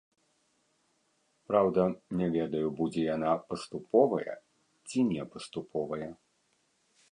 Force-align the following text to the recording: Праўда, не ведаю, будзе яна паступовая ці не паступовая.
Праўда, 1.49 1.81
не 2.21 2.27
ведаю, 2.37 2.67
будзе 2.79 3.01
яна 3.15 3.31
паступовая 3.53 4.35
ці 4.87 5.07
не 5.13 5.23
паступовая. 5.37 6.11